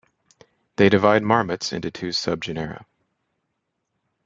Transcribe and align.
They 0.77 0.89
divide 0.89 1.21
marmots 1.21 1.71
into 1.71 1.91
two 1.91 2.07
subgenera. 2.09 2.85